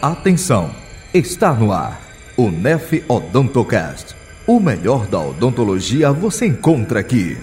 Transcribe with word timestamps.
Atenção, 0.00 0.70
está 1.12 1.52
no 1.54 1.72
ar 1.72 2.00
o 2.36 2.50
NEF 2.50 3.04
Odontocast. 3.08 4.14
O 4.46 4.60
melhor 4.60 5.06
da 5.06 5.18
odontologia 5.18 6.12
você 6.12 6.46
encontra 6.46 7.00
aqui. 7.00 7.36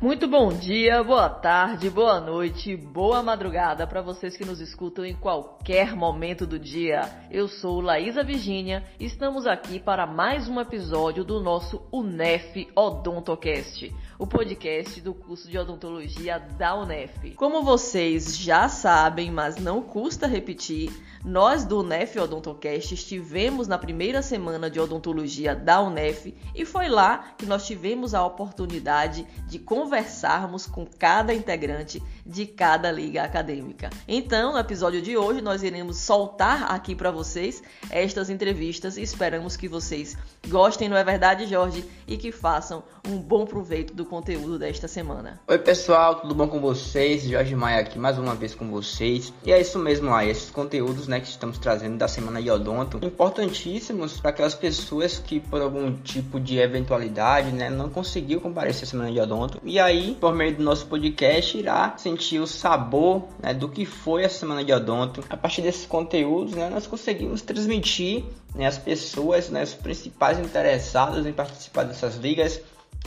Muito 0.00 0.26
bom 0.26 0.48
dia, 0.48 1.04
boa 1.04 1.28
tarde, 1.28 1.90
boa 1.90 2.18
noite, 2.18 2.74
boa 2.74 3.22
madrugada 3.22 3.86
para 3.86 4.00
vocês 4.00 4.34
que 4.34 4.46
nos 4.46 4.58
escutam 4.58 5.04
em 5.04 5.14
qualquer 5.14 5.94
momento 5.94 6.46
do 6.46 6.58
dia. 6.58 7.02
Eu 7.30 7.46
sou 7.46 7.82
Laísa 7.82 8.24
Virgínia 8.24 8.82
e 8.98 9.04
estamos 9.04 9.46
aqui 9.46 9.78
para 9.78 10.06
mais 10.06 10.48
um 10.48 10.58
episódio 10.58 11.22
do 11.22 11.38
nosso 11.38 11.86
UNEF 11.92 12.66
Odontocast, 12.74 13.94
o 14.20 14.26
podcast 14.26 15.00
do 15.00 15.14
curso 15.14 15.48
de 15.48 15.56
odontologia 15.56 16.38
da 16.38 16.74
UNEF. 16.74 17.34
Como 17.36 17.64
vocês 17.64 18.36
já 18.36 18.68
sabem, 18.68 19.30
mas 19.30 19.56
não 19.56 19.80
custa 19.80 20.26
repetir, 20.26 20.92
nós 21.24 21.64
do 21.64 21.80
UNEF 21.80 22.18
Odontocast 22.18 22.92
estivemos 22.92 23.66
na 23.66 23.78
primeira 23.78 24.20
semana 24.20 24.68
de 24.68 24.78
odontologia 24.78 25.56
da 25.56 25.80
UNEF 25.80 26.34
e 26.54 26.66
foi 26.66 26.88
lá 26.90 27.32
que 27.38 27.46
nós 27.46 27.66
tivemos 27.66 28.12
a 28.12 28.24
oportunidade 28.24 29.26
de 29.46 29.58
conversarmos 29.58 30.66
com 30.66 30.86
cada 30.86 31.32
integrante 31.32 32.02
de 32.26 32.46
cada 32.46 32.92
liga 32.92 33.22
acadêmica. 33.22 33.88
Então, 34.06 34.52
no 34.52 34.58
episódio 34.58 35.00
de 35.00 35.16
hoje, 35.16 35.40
nós 35.40 35.62
iremos 35.62 35.96
soltar 35.96 36.70
aqui 36.70 36.94
para 36.94 37.10
vocês 37.10 37.62
estas 37.88 38.28
entrevistas 38.28 38.98
e 38.98 39.02
esperamos 39.02 39.56
que 39.56 39.66
vocês 39.66 40.16
gostem, 40.46 40.90
não 40.90 40.96
é 40.96 41.04
verdade, 41.04 41.46
Jorge? 41.46 41.84
E 42.06 42.18
que 42.18 42.30
façam 42.30 42.82
um 43.08 43.18
bom 43.18 43.46
proveito 43.46 43.94
do 43.94 44.09
conteúdo 44.10 44.58
desta 44.58 44.88
semana. 44.88 45.40
Oi, 45.46 45.58
pessoal, 45.60 46.16
tudo 46.16 46.34
bom 46.34 46.48
com 46.48 46.60
vocês? 46.60 47.22
Jorge 47.22 47.54
Maia 47.54 47.78
aqui 47.78 47.96
mais 47.96 48.18
uma 48.18 48.34
vez 48.34 48.56
com 48.56 48.68
vocês. 48.68 49.32
E 49.46 49.52
é 49.52 49.60
isso 49.60 49.78
mesmo 49.78 50.10
lá, 50.10 50.24
esses 50.24 50.50
conteúdos 50.50 51.06
né, 51.06 51.20
que 51.20 51.28
estamos 51.28 51.58
trazendo 51.58 51.96
da 51.96 52.08
Semana 52.08 52.42
de 52.42 52.50
Odonto, 52.50 52.98
importantíssimos 53.06 54.20
para 54.20 54.30
aquelas 54.30 54.56
pessoas 54.56 55.20
que 55.20 55.38
por 55.38 55.62
algum 55.62 55.94
tipo 55.94 56.40
de 56.40 56.58
eventualidade 56.58 57.52
né, 57.52 57.70
não 57.70 57.88
conseguiu 57.88 58.40
comparecer 58.40 58.82
à 58.82 58.86
Semana 58.86 59.12
de 59.12 59.20
Odonto. 59.20 59.60
E 59.62 59.78
aí, 59.78 60.16
por 60.20 60.34
meio 60.34 60.56
do 60.56 60.62
nosso 60.64 60.86
podcast, 60.86 61.56
irá 61.56 61.94
sentir 61.96 62.40
o 62.40 62.48
sabor 62.48 63.28
né, 63.40 63.54
do 63.54 63.68
que 63.68 63.86
foi 63.86 64.24
a 64.24 64.28
Semana 64.28 64.64
de 64.64 64.72
Odonto. 64.72 65.22
A 65.30 65.36
partir 65.36 65.62
desses 65.62 65.86
conteúdos, 65.86 66.54
né, 66.54 66.68
nós 66.68 66.84
conseguimos 66.84 67.42
transmitir 67.42 68.24
né, 68.54 68.66
as 68.66 68.78
pessoas, 68.78 69.48
né, 69.50 69.62
os 69.62 69.74
principais 69.74 70.38
interessados 70.38 71.24
em 71.24 71.32
participar 71.32 71.84
dessas 71.84 72.16
ligas, 72.16 72.60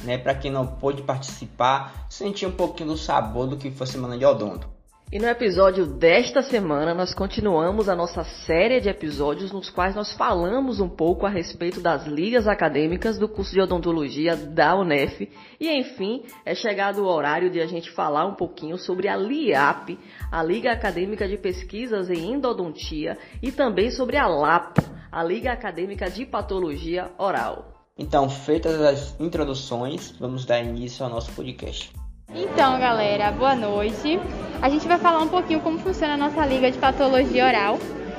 né, 0.03 0.17
para 0.17 0.35
quem 0.35 0.51
não 0.51 0.65
pôde 0.65 1.01
participar, 1.03 2.07
sentir 2.09 2.45
um 2.45 2.51
pouquinho 2.51 2.89
do 2.89 2.97
sabor 2.97 3.47
do 3.47 3.57
que 3.57 3.71
foi 3.71 3.85
a 3.85 3.89
Semana 3.89 4.17
de 4.17 4.25
Odonto. 4.25 4.73
E 5.13 5.19
no 5.19 5.27
episódio 5.27 5.85
desta 5.85 6.41
semana, 6.41 6.91
nós 6.91 7.13
continuamos 7.13 7.87
a 7.87 7.95
nossa 7.95 8.23
série 8.23 8.81
de 8.81 8.89
episódios 8.89 9.51
nos 9.51 9.69
quais 9.69 9.93
nós 9.95 10.11
falamos 10.13 10.79
um 10.79 10.89
pouco 10.89 11.27
a 11.27 11.29
respeito 11.29 11.79
das 11.79 12.07
ligas 12.07 12.47
acadêmicas 12.47 13.19
do 13.19 13.29
curso 13.29 13.53
de 13.53 13.61
odontologia 13.61 14.35
da 14.35 14.75
UNEF. 14.75 15.29
E 15.59 15.69
enfim, 15.69 16.23
é 16.43 16.55
chegado 16.55 17.03
o 17.03 17.07
horário 17.07 17.51
de 17.51 17.61
a 17.61 17.67
gente 17.67 17.91
falar 17.91 18.25
um 18.25 18.33
pouquinho 18.33 18.75
sobre 18.75 19.07
a 19.07 19.15
LIAP, 19.15 19.99
a 20.31 20.41
Liga 20.41 20.71
Acadêmica 20.71 21.27
de 21.27 21.37
Pesquisas 21.37 22.09
em 22.09 22.33
Endodontia, 22.33 23.15
e 23.39 23.51
também 23.51 23.91
sobre 23.91 24.17
a 24.17 24.25
LAP, 24.25 24.79
a 25.11 25.23
Liga 25.23 25.51
Acadêmica 25.53 26.09
de 26.09 26.25
Patologia 26.25 27.11
Oral. 27.19 27.72
Então, 27.97 28.27
feitas 28.27 28.81
as 28.81 29.19
introduções, 29.19 30.15
vamos 30.19 30.45
dar 30.45 30.59
início 30.59 31.05
ao 31.05 31.11
nosso 31.11 31.31
podcast. 31.33 31.91
Então, 32.33 32.79
galera, 32.79 33.31
boa 33.31 33.55
noite. 33.55 34.19
A 34.59 34.67
gente 34.67 34.87
vai 34.87 34.97
falar 34.97 35.19
um 35.19 35.27
pouquinho 35.27 35.59
como 35.59 35.77
funciona 35.77 36.15
a 36.15 36.17
nossa 36.17 36.43
liga 36.43 36.71
de 36.71 36.79
patologia 36.79 37.45
oral. 37.45 37.77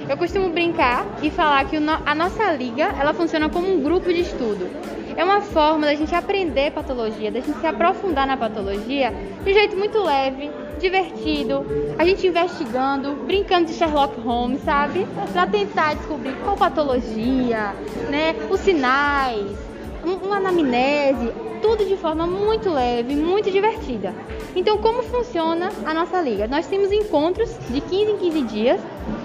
Eu 0.08 0.16
costumo 0.16 0.48
brincar 0.50 1.04
e 1.20 1.28
falar 1.28 1.64
que 1.64 1.76
a 1.76 2.14
nossa 2.14 2.52
liga, 2.52 2.84
ela 3.00 3.12
funciona 3.12 3.48
como 3.48 3.66
um 3.66 3.82
grupo 3.82 4.12
de 4.12 4.20
estudo. 4.20 4.70
É 5.16 5.24
uma 5.24 5.40
forma 5.40 5.86
da 5.86 5.94
gente 5.96 6.14
aprender 6.14 6.70
patologia, 6.70 7.32
da 7.32 7.40
gente 7.40 7.58
se 7.58 7.66
aprofundar 7.66 8.28
na 8.28 8.36
patologia 8.36 9.12
de 9.42 9.50
um 9.50 9.54
jeito 9.54 9.76
muito 9.76 10.00
leve, 10.00 10.52
divertido, 10.84 11.64
a 11.98 12.04
gente 12.04 12.26
investigando, 12.26 13.14
brincando 13.24 13.66
de 13.66 13.72
Sherlock 13.72 14.20
Holmes, 14.20 14.60
sabe? 14.62 15.06
Para 15.32 15.46
tentar 15.46 15.94
descobrir 15.94 16.36
qual 16.44 16.56
patologia, 16.58 17.74
né? 18.10 18.34
Os 18.50 18.60
sinais, 18.60 19.56
uma 20.04 20.36
anamnese, 20.36 21.32
tudo 21.62 21.86
de 21.86 21.96
forma 21.96 22.26
muito 22.26 22.68
leve, 22.68 23.16
muito 23.16 23.50
divertida. 23.50 24.14
Então, 24.54 24.76
como 24.76 25.02
funciona 25.02 25.70
a 25.86 25.94
nossa 25.94 26.20
liga? 26.20 26.46
Nós 26.46 26.66
temos 26.66 26.92
encontros 26.92 27.56
de 27.70 27.80
15 27.80 28.12
em 28.12 28.18
15 28.18 28.42
dias, 28.42 28.80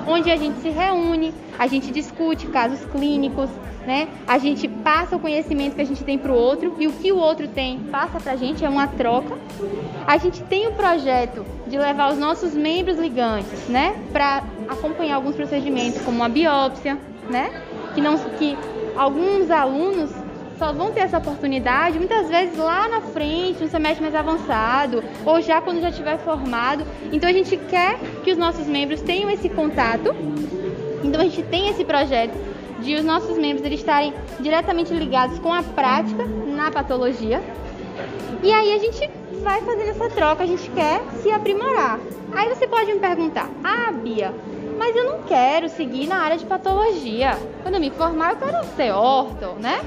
onde 0.07 0.31
a 0.31 0.35
gente 0.35 0.59
se 0.61 0.69
reúne, 0.69 1.33
a 1.57 1.67
gente 1.67 1.91
discute 1.91 2.47
casos 2.47 2.79
clínicos, 2.91 3.49
né? 3.85 4.07
A 4.27 4.37
gente 4.37 4.67
passa 4.67 5.15
o 5.15 5.19
conhecimento 5.19 5.75
que 5.75 5.81
a 5.81 5.85
gente 5.85 6.03
tem 6.03 6.17
para 6.17 6.31
o 6.31 6.35
outro 6.35 6.75
e 6.79 6.87
o 6.87 6.91
que 6.91 7.11
o 7.11 7.17
outro 7.17 7.47
tem 7.47 7.79
passa 7.91 8.19
para 8.19 8.33
a 8.33 8.35
gente, 8.35 8.63
é 8.63 8.69
uma 8.69 8.87
troca. 8.87 9.37
A 10.05 10.17
gente 10.17 10.43
tem 10.43 10.67
o 10.67 10.73
projeto 10.73 11.45
de 11.67 11.77
levar 11.77 12.11
os 12.11 12.17
nossos 12.17 12.53
membros 12.53 12.97
ligantes, 12.97 13.67
né, 13.67 13.95
para 14.11 14.43
acompanhar 14.67 15.15
alguns 15.15 15.35
procedimentos, 15.35 16.01
como 16.01 16.23
a 16.23 16.29
biópsia, 16.29 16.97
né? 17.29 17.61
Que 17.93 18.01
não 18.01 18.17
que 18.17 18.57
alguns 18.95 19.49
alunos 19.49 20.11
só 20.59 20.73
vão 20.73 20.91
ter 20.91 20.99
essa 20.99 21.17
oportunidade 21.17 21.97
muitas 21.97 22.27
vezes 22.27 22.57
lá 22.57 22.87
na 22.89 22.99
frente, 22.99 23.63
no 23.63 23.69
semestre 23.69 24.01
mais 24.01 24.13
avançado, 24.13 25.01
ou 25.25 25.41
já 25.41 25.61
quando 25.61 25.79
já 25.79 25.89
estiver 25.89 26.19
formado. 26.19 26.83
Então 27.13 27.29
a 27.29 27.33
gente 27.33 27.55
quer 27.55 27.97
que 28.23 28.31
os 28.31 28.37
nossos 28.37 28.67
membros 28.67 29.01
tenham 29.01 29.29
esse 29.29 29.47
contato. 29.47 30.13
Então 31.01 31.21
a 31.21 31.23
gente 31.23 31.41
tem 31.43 31.69
esse 31.69 31.85
projeto 31.85 32.37
de 32.81 32.95
os 32.95 33.05
nossos 33.05 33.37
membros 33.37 33.65
eles 33.65 33.79
estarem 33.79 34.13
diretamente 34.39 34.93
ligados 34.93 35.39
com 35.39 35.53
a 35.53 35.63
prática 35.63 36.25
na 36.25 36.69
patologia. 36.69 37.41
E 38.43 38.51
aí 38.51 38.73
a 38.73 38.77
gente 38.77 39.09
vai 39.41 39.61
fazendo 39.61 39.89
essa 39.89 40.09
troca, 40.09 40.43
a 40.43 40.47
gente 40.47 40.69
quer 40.71 41.01
se 41.21 41.31
aprimorar. 41.31 41.99
Aí 42.33 42.49
você 42.49 42.67
pode 42.67 42.93
me 42.93 42.99
perguntar: 42.99 43.49
"Ah, 43.63 43.91
Bia, 43.91 44.33
mas 44.77 44.95
eu 44.95 45.05
não 45.05 45.23
quero 45.23 45.69
seguir 45.69 46.07
na 46.07 46.17
área 46.17 46.37
de 46.37 46.45
patologia. 46.45 47.37
Quando 47.63 47.75
eu 47.75 47.81
me 47.81 47.91
formar, 47.91 48.31
eu 48.31 48.37
quero 48.37 48.65
ser 48.75 48.91
orto, 48.91 49.55
né? 49.59 49.81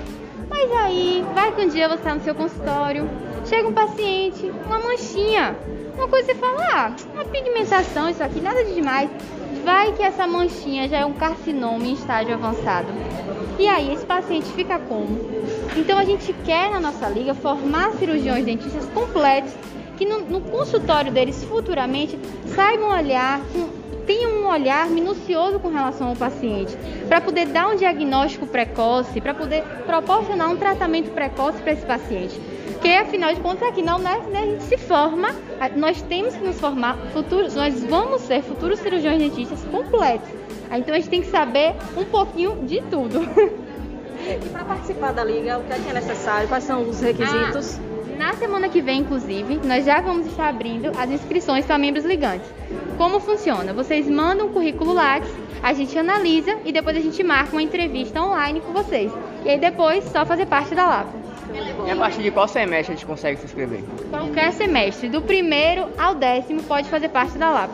Mas 0.48 0.72
aí, 0.72 1.24
vai 1.34 1.54
que 1.54 1.62
um 1.62 1.68
dia 1.68 1.88
você 1.88 1.94
está 1.94 2.14
no 2.14 2.22
seu 2.22 2.34
consultório, 2.34 3.08
chega 3.44 3.68
um 3.68 3.72
paciente, 3.72 4.50
uma 4.66 4.78
manchinha, 4.78 5.56
uma 5.94 6.08
coisa 6.08 6.26
você 6.26 6.34
fala, 6.34 6.60
ah, 6.72 6.96
uma 7.14 7.24
pigmentação, 7.24 8.08
isso 8.08 8.22
aqui, 8.22 8.40
nada 8.40 8.64
de 8.64 8.74
demais. 8.74 9.10
Vai 9.64 9.92
que 9.92 10.02
essa 10.02 10.26
manchinha 10.26 10.88
já 10.88 10.98
é 10.98 11.04
um 11.04 11.12
carcinoma 11.12 11.84
em 11.84 11.92
estágio 11.92 12.34
avançado. 12.34 12.88
E 13.58 13.68
aí, 13.68 13.92
esse 13.92 14.04
paciente 14.04 14.46
fica 14.52 14.78
como? 14.78 15.18
Então, 15.76 15.98
a 15.98 16.04
gente 16.04 16.32
quer 16.44 16.70
na 16.70 16.80
nossa 16.80 17.08
liga 17.08 17.34
formar 17.34 17.92
cirurgiões 17.92 18.44
dentistas 18.44 18.86
completos 18.86 19.52
que 20.02 20.06
no, 20.06 20.20
no 20.20 20.40
consultório 20.40 21.12
deles 21.12 21.44
futuramente 21.44 22.18
saibam 22.54 22.90
olhar 22.90 23.40
com 23.52 23.82
tenha 24.04 24.28
um 24.28 24.48
olhar 24.48 24.90
minucioso 24.90 25.60
com 25.60 25.68
relação 25.68 26.08
ao 26.08 26.16
paciente, 26.16 26.76
para 27.06 27.20
poder 27.20 27.46
dar 27.46 27.68
um 27.68 27.76
diagnóstico 27.76 28.48
precoce, 28.48 29.20
para 29.20 29.32
poder 29.32 29.62
proporcionar 29.86 30.50
um 30.50 30.56
tratamento 30.56 31.12
precoce 31.12 31.62
para 31.62 31.72
esse 31.72 31.86
paciente. 31.86 32.34
Porque 32.72 32.88
afinal 32.88 33.32
de 33.32 33.40
contas 33.40 33.68
aqui 33.68 33.80
não 33.80 34.00
né, 34.00 34.20
a 34.34 34.44
gente 34.44 34.64
se 34.64 34.76
forma, 34.76 35.28
nós 35.76 36.02
temos 36.02 36.34
que 36.34 36.44
nos 36.44 36.58
formar 36.58 36.96
futuros, 37.12 37.54
nós 37.54 37.80
vamos 37.84 38.22
ser 38.22 38.42
futuros 38.42 38.80
cirurgiões 38.80 39.20
dentistas 39.20 39.62
completos. 39.70 40.28
Então 40.72 40.96
a 40.96 40.98
gente 40.98 41.08
tem 41.08 41.22
que 41.22 41.28
saber 41.28 41.76
um 41.96 42.04
pouquinho 42.04 42.56
de 42.66 42.82
tudo. 42.82 43.20
E 44.24 44.48
para 44.50 44.64
participar 44.64 45.12
da 45.12 45.24
liga, 45.24 45.58
o 45.58 45.64
que 45.64 45.72
é, 45.72 45.78
que 45.80 45.90
é 45.90 45.94
necessário? 45.94 46.46
Quais 46.46 46.62
são 46.62 46.88
os 46.88 47.00
requisitos? 47.00 47.76
Ah. 47.76 47.91
Na 48.22 48.34
semana 48.34 48.68
que 48.68 48.80
vem, 48.80 49.00
inclusive, 49.00 49.58
nós 49.66 49.84
já 49.84 50.00
vamos 50.00 50.28
estar 50.28 50.48
abrindo 50.48 50.92
as 50.96 51.10
inscrições 51.10 51.66
para 51.66 51.76
membros 51.76 52.04
ligantes. 52.04 52.48
Como 52.96 53.18
funciona? 53.18 53.72
Vocês 53.72 54.08
mandam 54.08 54.46
o 54.46 54.50
currículo 54.50 54.92
Lattes, 54.92 55.28
a 55.60 55.72
gente 55.72 55.98
analisa 55.98 56.56
e 56.64 56.70
depois 56.70 56.96
a 56.96 57.00
gente 57.00 57.20
marca 57.24 57.50
uma 57.50 57.60
entrevista 57.60 58.22
online 58.22 58.60
com 58.60 58.72
vocês. 58.72 59.12
E 59.44 59.50
aí 59.50 59.58
depois 59.58 60.04
só 60.04 60.24
fazer 60.24 60.46
parte 60.46 60.72
da 60.72 60.86
LAP. 60.86 61.08
E 61.84 61.90
a 61.90 61.96
partir 61.96 62.22
de 62.22 62.30
qual 62.30 62.46
semestre 62.46 62.92
a 62.92 62.96
gente 62.96 63.04
consegue 63.04 63.40
se 63.40 63.46
inscrever? 63.46 63.82
Qualquer 64.08 64.52
semestre, 64.52 65.08
do 65.08 65.20
primeiro 65.20 65.88
ao 65.98 66.14
décimo, 66.14 66.62
pode 66.62 66.88
fazer 66.88 67.08
parte 67.08 67.36
da 67.36 67.50
LAP. 67.50 67.72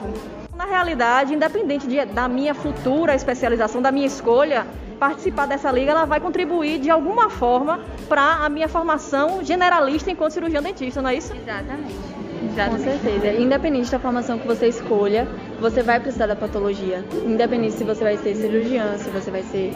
Na 0.56 0.64
realidade, 0.64 1.34
independente 1.34 1.86
de, 1.86 2.06
da 2.06 2.26
minha 2.26 2.54
futura 2.54 3.14
especialização, 3.14 3.82
da 3.82 3.92
minha 3.92 4.06
escolha, 4.06 4.66
participar 4.98 5.46
dessa 5.46 5.70
liga 5.70 5.92
ela 5.92 6.04
vai 6.04 6.20
contribuir 6.20 6.78
de 6.78 6.90
alguma 6.90 7.30
forma 7.30 7.80
para 8.08 8.44
a 8.44 8.48
minha 8.48 8.68
formação 8.68 9.42
generalista 9.44 10.10
enquanto 10.10 10.32
cirurgião 10.32 10.62
dentista, 10.62 11.00
não 11.00 11.10
é 11.10 11.16
isso? 11.16 11.34
Exatamente. 11.34 11.94
Exatamente. 12.42 12.84
Com 12.84 13.02
certeza. 13.02 13.40
Independente 13.40 13.90
da 13.90 13.98
formação 13.98 14.38
que 14.38 14.46
você 14.46 14.68
escolha, 14.68 15.26
você 15.60 15.82
vai 15.82 15.98
precisar 16.00 16.26
da 16.26 16.36
patologia. 16.36 17.04
Independente 17.26 17.74
se 17.74 17.84
você 17.84 18.04
vai 18.04 18.16
ser 18.16 18.34
cirurgião, 18.34 18.96
se 18.98 19.10
você 19.10 19.30
vai 19.30 19.42
ser 19.42 19.72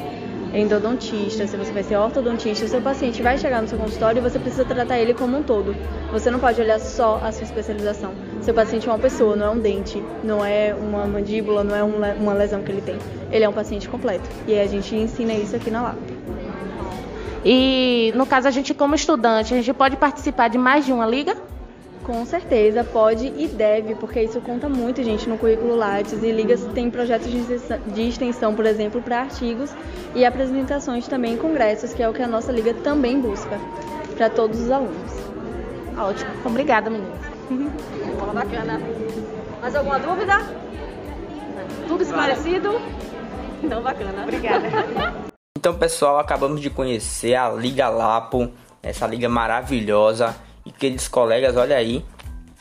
endodontista, 0.52 1.46
se 1.46 1.56
você 1.56 1.72
vai 1.72 1.82
ser 1.82 1.96
ortodontista, 1.96 2.66
seu 2.68 2.80
paciente 2.80 3.22
vai 3.22 3.38
chegar 3.38 3.62
no 3.62 3.68
seu 3.68 3.78
consultório 3.78 4.20
e 4.20 4.22
você 4.22 4.38
precisa 4.38 4.64
tratar 4.64 4.98
ele 4.98 5.14
como 5.14 5.38
um 5.38 5.42
todo. 5.42 5.74
Você 6.10 6.30
não 6.30 6.38
pode 6.38 6.60
olhar 6.60 6.78
só 6.78 7.20
a 7.22 7.32
sua 7.32 7.44
especialização. 7.44 8.12
Seu 8.42 8.52
paciente 8.52 8.88
é 8.88 8.92
uma 8.92 8.98
pessoa, 8.98 9.34
não 9.34 9.46
é 9.46 9.50
um 9.50 9.58
dente, 9.58 10.02
não 10.22 10.44
é 10.44 10.74
uma 10.74 11.06
mandíbula, 11.06 11.64
não 11.64 11.74
é 11.74 11.82
uma 11.82 12.32
lesão 12.34 12.62
que 12.62 12.70
ele 12.70 12.82
tem. 12.82 12.98
Ele 13.30 13.44
é 13.44 13.48
um 13.48 13.52
paciente 13.52 13.88
completo. 13.88 14.28
E 14.46 14.58
a 14.58 14.66
gente 14.66 14.94
ensina 14.94 15.32
isso 15.32 15.56
aqui 15.56 15.70
na 15.70 15.82
LAP. 15.82 15.98
E 17.44 18.12
no 18.14 18.26
caso 18.26 18.46
a 18.46 18.50
gente 18.50 18.72
como 18.72 18.94
estudante, 18.94 19.52
a 19.52 19.56
gente 19.56 19.72
pode 19.72 19.96
participar 19.96 20.48
de 20.48 20.58
mais 20.58 20.84
de 20.84 20.92
uma 20.92 21.06
liga? 21.06 21.36
Com 22.04 22.26
certeza, 22.26 22.82
pode 22.82 23.26
e 23.26 23.46
deve, 23.46 23.94
porque 23.94 24.20
isso 24.20 24.40
conta 24.40 24.68
muito, 24.68 25.02
gente, 25.04 25.28
no 25.28 25.38
currículo 25.38 25.76
Lattes. 25.76 26.20
E 26.22 26.32
ligas 26.32 26.64
tem 26.74 26.90
projetos 26.90 27.30
de 27.30 28.08
extensão, 28.08 28.54
por 28.56 28.66
exemplo, 28.66 29.00
para 29.00 29.20
artigos 29.20 29.70
e 30.14 30.24
apresentações 30.24 31.06
também 31.06 31.34
em 31.34 31.36
congressos, 31.36 31.94
que 31.94 32.02
é 32.02 32.08
o 32.08 32.12
que 32.12 32.20
a 32.20 32.26
nossa 32.26 32.50
liga 32.50 32.74
também 32.74 33.20
busca 33.20 33.56
para 34.16 34.28
todos 34.28 34.60
os 34.60 34.70
alunos. 34.70 35.12
Ótimo, 35.96 36.30
obrigada, 36.44 36.90
meninas. 36.90 37.20
Bola 38.18 38.32
bacana. 38.32 38.80
Mais 39.60 39.76
alguma 39.76 39.98
dúvida? 40.00 40.38
Tudo 41.86 42.02
esclarecido? 42.02 42.80
Então, 43.62 43.80
bacana. 43.80 44.24
Obrigada. 44.24 44.66
Então, 45.56 45.74
pessoal, 45.74 46.18
acabamos 46.18 46.60
de 46.60 46.68
conhecer 46.68 47.36
a 47.36 47.48
Liga 47.50 47.88
Lapo, 47.88 48.50
essa 48.82 49.06
liga 49.06 49.28
maravilhosa 49.28 50.34
e 50.64 50.70
queridos 50.70 51.08
colegas, 51.08 51.56
olha 51.56 51.76
aí, 51.76 52.04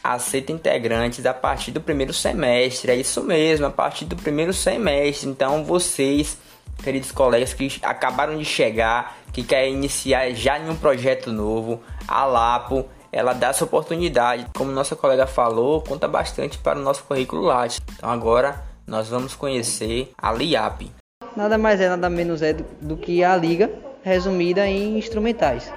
aceita 0.03 0.51
integrantes 0.51 1.25
a 1.25 1.33
partir 1.33 1.71
do 1.71 1.81
primeiro 1.81 2.13
semestre. 2.13 2.91
É 2.91 2.95
isso 2.95 3.23
mesmo, 3.23 3.65
a 3.65 3.69
partir 3.69 4.05
do 4.05 4.15
primeiro 4.15 4.53
semestre. 4.53 5.29
Então, 5.29 5.63
vocês, 5.63 6.37
queridos 6.83 7.11
colegas 7.11 7.53
que 7.53 7.79
acabaram 7.83 8.37
de 8.37 8.45
chegar, 8.45 9.17
que 9.31 9.43
querem 9.43 9.73
iniciar 9.73 10.31
já 10.31 10.59
em 10.59 10.69
um 10.69 10.75
projeto 10.75 11.31
novo, 11.31 11.81
a 12.07 12.25
Lapo, 12.25 12.85
ela 13.11 13.33
dá 13.33 13.49
essa 13.49 13.63
oportunidade. 13.63 14.47
Como 14.55 14.71
nossa 14.71 14.95
colega 14.95 15.27
falou, 15.27 15.81
conta 15.81 16.07
bastante 16.07 16.57
para 16.57 16.79
o 16.79 16.81
nosso 16.81 17.03
currículo 17.03 17.43
Lattes. 17.43 17.79
Então, 17.95 18.09
agora 18.09 18.63
nós 18.87 19.07
vamos 19.09 19.35
conhecer 19.35 20.11
a 20.17 20.31
LIAP. 20.31 20.91
Nada 21.35 21.57
mais 21.57 21.79
é, 21.79 21.87
nada 21.87 22.09
menos 22.09 22.41
é 22.41 22.51
do, 22.51 22.65
do 22.81 22.97
que 22.97 23.23
a 23.23 23.37
liga 23.37 23.71
resumida 24.03 24.67
em 24.67 24.97
instrumentais 24.97 25.71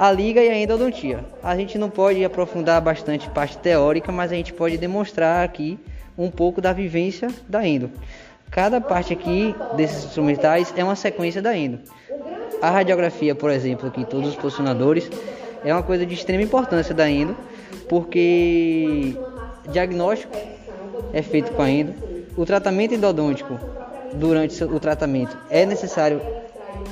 a 0.00 0.10
liga 0.10 0.42
e 0.42 0.48
a 0.48 0.56
endodontia. 0.56 1.22
A 1.42 1.54
gente 1.54 1.76
não 1.76 1.90
pode 1.90 2.24
aprofundar 2.24 2.80
bastante 2.80 3.28
parte 3.28 3.58
teórica, 3.58 4.10
mas 4.10 4.32
a 4.32 4.34
gente 4.34 4.50
pode 4.50 4.78
demonstrar 4.78 5.44
aqui 5.44 5.78
um 6.16 6.30
pouco 6.30 6.58
da 6.58 6.72
vivência 6.72 7.28
da 7.46 7.68
endo. 7.68 7.90
Cada 8.50 8.80
parte 8.80 9.12
aqui 9.12 9.54
desses 9.76 10.06
instrumentais 10.06 10.72
é 10.74 10.82
uma 10.82 10.96
sequência 10.96 11.42
da 11.42 11.54
endo. 11.54 11.80
A 12.62 12.70
radiografia, 12.70 13.34
por 13.34 13.50
exemplo, 13.50 13.88
aqui 13.88 14.06
todos 14.06 14.30
os 14.30 14.36
posicionadores, 14.36 15.10
é 15.62 15.70
uma 15.70 15.82
coisa 15.82 16.06
de 16.06 16.14
extrema 16.14 16.42
importância 16.42 16.94
da 16.94 17.06
endo, 17.06 17.36
porque 17.86 19.14
diagnóstico 19.68 20.34
é 21.12 21.20
feito 21.20 21.52
com 21.52 21.60
a 21.60 21.68
endo. 21.68 21.92
O 22.38 22.46
tratamento 22.46 22.94
endodôntico, 22.94 23.60
durante 24.14 24.64
o 24.64 24.80
tratamento, 24.80 25.36
é 25.50 25.66
necessário 25.66 26.22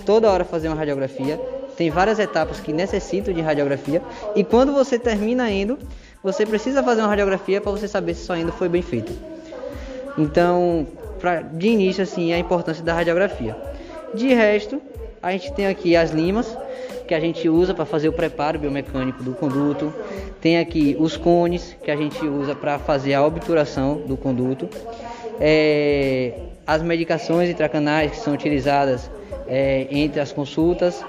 toda 0.05 0.31
hora 0.31 0.45
fazer 0.45 0.69
uma 0.69 0.77
radiografia 0.77 1.41
tem 1.79 1.91
várias 1.91 2.19
etapas 2.19 2.59
que 2.59 2.73
necessitam 2.73 3.33
de 3.33 3.41
radiografia 3.41 4.03
e 4.35 4.43
quando 4.43 4.73
você 4.73 4.99
termina 4.99 5.49
indo, 5.49 5.79
você 6.25 6.45
precisa 6.45 6.83
fazer 6.83 7.03
uma 7.03 7.09
radiografia 7.09 7.61
para 7.61 7.71
você 7.71 7.87
saber 7.87 8.15
se 8.15 8.25
sua 8.25 8.37
endo 8.37 8.51
foi 8.51 8.69
bem 8.69 8.83
feita. 8.83 9.13
Então, 10.19 10.89
pra, 11.21 11.41
de 11.41 11.69
início 11.69 12.03
assim, 12.03 12.33
a 12.33 12.39
importância 12.39 12.83
da 12.83 12.93
radiografia. 12.93 13.57
De 14.13 14.35
resto, 14.35 14.83
a 15.23 15.31
gente 15.31 15.53
tem 15.53 15.69
aqui 15.69 15.95
as 15.95 16.11
limas 16.11 16.59
que 17.07 17.15
a 17.15 17.21
gente 17.21 17.49
usa 17.49 17.73
para 17.73 17.85
fazer 17.85 18.09
o 18.09 18.13
preparo 18.13 18.59
biomecânico 18.59 19.23
do 19.23 19.33
conduto. 19.33 19.95
Tem 20.41 20.59
aqui 20.59 20.97
os 20.99 21.17
cones 21.17 21.77
que 21.85 21.93
a 21.93 21.97
gente 21.97 22.27
usa 22.27 22.57
para 22.57 22.81
fazer 22.81 23.15
a 23.15 23.25
obturação 23.25 24.03
do 24.05 24.17
conduto. 24.17 24.69
É, 25.39 26.33
as 26.67 26.83
medicações 26.83 27.49
intracanais 27.49 28.11
que 28.11 28.17
são 28.17 28.35
utilizadas 28.35 29.09
é, 29.47 29.87
entre 29.93 30.19
as 30.19 30.33
consultas 30.33 31.05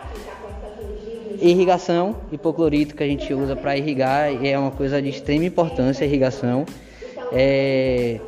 irrigação, 1.41 2.15
hipoclorito 2.31 2.95
que 2.95 3.03
a 3.03 3.07
gente 3.07 3.33
usa 3.33 3.55
para 3.55 3.77
irrigar 3.77 4.45
é 4.45 4.57
uma 4.57 4.71
coisa 4.71 5.01
de 5.01 5.09
extrema 5.09 5.45
importância 5.45 6.03
a 6.03 6.07
irrigação. 6.07 6.65
É, 7.31 8.19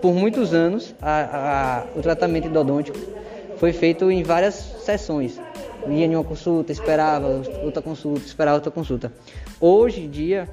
por 0.00 0.12
muitos 0.12 0.52
anos 0.52 0.94
a, 1.00 1.84
a, 1.94 1.98
o 1.98 2.02
tratamento 2.02 2.48
endodôntico 2.48 2.98
foi 3.58 3.72
feito 3.72 4.10
em 4.10 4.22
várias 4.22 4.54
sessões. 4.84 5.40
Ia 5.88 6.06
em 6.06 6.14
uma 6.14 6.24
consulta, 6.24 6.72
esperava 6.72 7.42
outra 7.62 7.82
consulta, 7.82 8.24
esperava 8.24 8.56
outra 8.56 8.70
consulta. 8.70 9.12
Hoje 9.60 10.02
em 10.02 10.10
dia, 10.10 10.48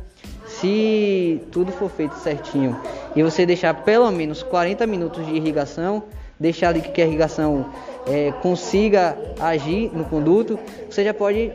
se 0.46 1.42
tudo 1.52 1.72
for 1.72 1.90
feito 1.90 2.16
certinho 2.16 2.80
e 3.16 3.24
você 3.24 3.46
deixar 3.46 3.74
pelo 3.84 4.12
menos 4.12 4.44
40 4.44 4.86
minutos 4.86 5.26
de 5.26 5.34
irrigação, 5.34 6.04
deixar 6.40 6.74
que 6.74 7.02
a 7.02 7.06
irrigação 7.06 7.66
é, 8.08 8.32
consiga 8.42 9.18
agir 9.40 9.92
no 9.94 10.06
conduto, 10.06 10.60
você 10.90 11.04
já 11.04 11.14
pode 11.14 11.52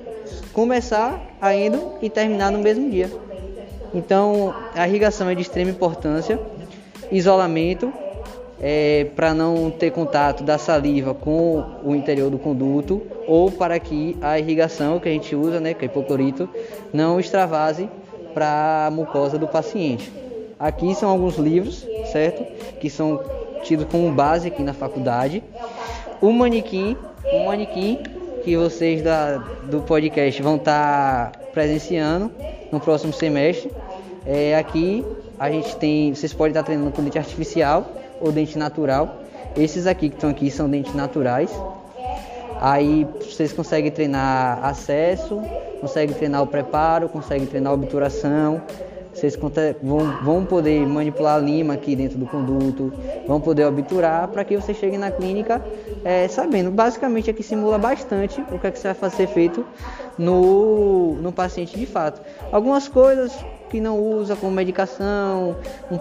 começar 0.53 1.21
ainda 1.41 1.81
e 2.01 2.11
terminar 2.11 2.51
no 2.51 2.59
mesmo 2.59 2.91
dia. 2.91 3.11
Então, 3.95 4.55
a 4.75 4.87
irrigação 4.87 5.29
é 5.29 5.35
de 5.35 5.43
extrema 5.43 5.71
importância, 5.71 6.39
isolamento 7.11 7.93
é, 8.61 9.07
para 9.15 9.35
não 9.35 9.71
ter 9.71 9.91
contato 9.91 10.43
da 10.43 10.59
saliva 10.59 11.15
com 11.15 11.65
o 11.85 11.95
interior 11.95 12.31
do 12.31 12.39
conduto 12.39 13.03
ou 13.27 13.51
para 13.51 13.79
que 13.79 14.17
a 14.21 14.39
irrigação 14.39 14.99
que 14.99 15.09
a 15.09 15.13
gente 15.13 15.35
usa, 15.35 15.61
né, 15.61 15.75
que 15.75 15.85
é 15.85 15.87
hipoclorito, 15.87 16.49
não 16.93 17.21
extravase 17.21 17.89
para 18.33 18.87
a 18.87 18.91
mucosa 18.91 19.39
do 19.39 19.49
paciente. 19.49 20.13
Aqui 20.59 20.95
são 20.95 21.11
alguns 21.11 21.37
livros, 21.37 21.87
certo? 22.13 22.45
Que 22.79 22.89
são 22.89 23.21
tidos 23.63 23.87
como 23.91 24.11
base 24.13 24.49
aqui 24.49 24.63
na 24.63 24.73
faculdade. 24.73 25.43
O 26.21 26.33
manequim, 26.33 26.97
o 27.33 27.47
manequim 27.47 27.99
que 28.47 28.57
vocês 28.57 29.03
da, 29.03 29.39
do 29.65 29.81
podcast 29.81 30.41
vão 30.41 30.55
estar 30.55 31.33
tá 31.33 31.39
presenciando 31.53 32.31
no 32.71 32.79
próximo 32.79 33.13
semestre. 33.13 33.73
É, 34.25 34.55
aqui 34.55 35.05
a 35.37 35.51
gente 35.51 35.75
tem, 35.75 36.15
vocês 36.15 36.33
podem 36.33 36.53
estar 36.53 36.61
tá 36.61 36.67
treinando 36.67 36.93
com 36.93 37.03
dente 37.03 37.19
artificial 37.19 37.91
ou 38.21 38.31
dente 38.31 38.57
natural. 38.57 39.21
Esses 39.57 39.85
aqui 39.85 40.09
que 40.09 40.15
estão 40.15 40.31
aqui 40.31 40.49
são 40.49 40.71
dentes 40.71 40.95
naturais. 40.95 41.51
Aí 42.61 43.05
vocês 43.19 43.53
conseguem 43.53 43.91
treinar 43.91 44.65
acesso, 44.65 45.43
conseguem 45.81 46.15
treinar 46.15 46.41
o 46.41 46.47
preparo, 46.47 47.09
conseguem 47.09 47.49
treinar 47.49 47.73
a 47.73 47.75
obturação, 47.75 48.63
vocês 49.17 49.35
vão, 49.83 50.19
vão 50.23 50.45
poder 50.45 50.87
manipular 50.87 51.37
a 51.37 51.39
lima 51.39 51.73
aqui 51.73 51.97
dentro 51.97 52.19
do 52.19 52.27
conduto, 52.27 52.93
vão 53.27 53.41
poder 53.41 53.65
obturar 53.65 54.29
para 54.29 54.45
que 54.45 54.55
você 54.57 54.75
chegue 54.75 54.99
na 54.99 55.11
clínica 55.11 55.65
é, 56.05 56.29
sabendo. 56.29 56.71
Basicamente 56.71 57.31
aqui 57.31 57.43
simula 57.43 57.79
bastante 57.79 58.41
o 58.53 58.59
que, 58.59 58.67
é 58.67 58.71
que 58.71 58.79
vai 58.83 58.95
fazer 58.95 59.27
feito 59.29 59.65
no, 60.19 61.15
no 61.15 61.33
paciente 61.33 61.79
de 61.79 61.87
fato. 61.87 62.21
Algumas 62.53 62.89
coisas 62.89 63.33
que 63.71 63.81
não 63.81 63.99
usa 63.99 64.37
como 64.37 64.53
medicação, 64.53 65.57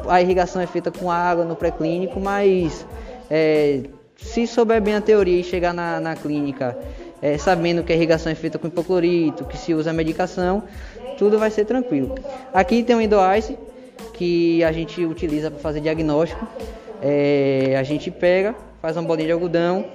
a 0.09 0.21
irrigação 0.21 0.61
é 0.61 0.67
feita 0.67 0.91
com 0.91 1.09
água 1.09 1.45
no 1.45 1.55
pré-clínico, 1.55 2.19
mas 2.19 2.85
é, 3.31 3.83
se 4.17 4.45
souber 4.45 4.81
bem 4.81 4.95
a 4.95 5.01
teoria 5.01 5.39
e 5.39 5.43
chegar 5.43 5.73
na, 5.73 6.01
na 6.01 6.15
clínica 6.15 6.77
é, 7.21 7.37
sabendo 7.37 7.83
que 7.83 7.91
a 7.91 7.95
irrigação 7.95 8.31
é 8.31 8.35
feita 8.35 8.59
com 8.59 8.67
hipoclorito, 8.67 9.45
que 9.45 9.57
se 9.57 9.73
usa 9.73 9.91
medicação, 9.91 10.63
tudo 11.17 11.39
vai 11.39 11.49
ser 11.49 11.65
tranquilo. 11.65 12.15
Aqui 12.53 12.83
tem 12.83 12.95
o 12.95 13.01
Endoice, 13.01 13.57
que 14.13 14.63
a 14.63 14.71
gente 14.71 15.03
utiliza 15.05 15.51
para 15.51 15.59
fazer 15.59 15.81
diagnóstico. 15.81 16.47
É, 17.01 17.75
a 17.77 17.83
gente 17.83 18.09
pega, 18.09 18.55
faz 18.81 18.95
uma 18.97 19.03
bolinha 19.03 19.27
de 19.27 19.33
algodão, 19.33 19.85